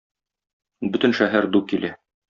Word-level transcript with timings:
Бөтен 0.95 1.15
шәһәр 1.21 1.51
ду 1.57 1.65
килә. 1.73 1.97